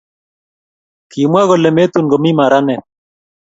kimwa 1.11 1.41
kole 1.49 1.69
metun 1.75 2.05
komi 2.11 2.31
maranet 2.39 2.83